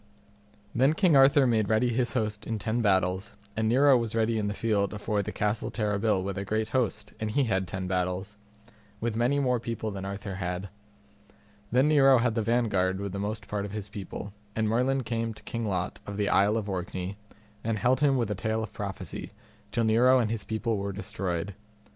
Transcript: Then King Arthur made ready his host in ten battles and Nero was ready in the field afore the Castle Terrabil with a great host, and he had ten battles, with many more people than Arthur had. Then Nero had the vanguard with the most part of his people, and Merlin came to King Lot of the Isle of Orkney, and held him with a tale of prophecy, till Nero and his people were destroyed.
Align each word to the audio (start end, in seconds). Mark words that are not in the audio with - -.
Then 0.73 0.95
King 0.95 1.15
Arthur 1.15 1.45
made 1.45 1.69
ready 1.69 1.89
his 1.93 2.13
host 2.13 2.47
in 2.47 2.57
ten 2.57 2.81
battles 2.81 3.33
and 3.55 3.69
Nero 3.69 3.95
was 3.95 4.15
ready 4.15 4.39
in 4.39 4.47
the 4.47 4.55
field 4.55 4.95
afore 4.95 5.21
the 5.21 5.31
Castle 5.31 5.69
Terrabil 5.69 6.23
with 6.23 6.39
a 6.39 6.43
great 6.43 6.69
host, 6.69 7.13
and 7.19 7.29
he 7.29 7.43
had 7.43 7.67
ten 7.67 7.85
battles, 7.85 8.35
with 8.99 9.15
many 9.15 9.37
more 9.39 9.59
people 9.59 9.91
than 9.91 10.03
Arthur 10.03 10.37
had. 10.37 10.69
Then 11.71 11.87
Nero 11.87 12.17
had 12.17 12.33
the 12.33 12.41
vanguard 12.41 12.99
with 12.99 13.11
the 13.11 13.19
most 13.19 13.47
part 13.47 13.63
of 13.63 13.73
his 13.73 13.89
people, 13.89 14.33
and 14.55 14.67
Merlin 14.67 15.03
came 15.03 15.35
to 15.35 15.43
King 15.43 15.67
Lot 15.67 15.99
of 16.07 16.17
the 16.17 16.29
Isle 16.29 16.57
of 16.57 16.67
Orkney, 16.67 17.15
and 17.63 17.77
held 17.77 17.99
him 17.99 18.17
with 18.17 18.31
a 18.31 18.33
tale 18.33 18.63
of 18.63 18.73
prophecy, 18.73 19.33
till 19.71 19.83
Nero 19.83 20.17
and 20.17 20.31
his 20.31 20.43
people 20.43 20.79
were 20.79 20.91
destroyed. 20.93 21.53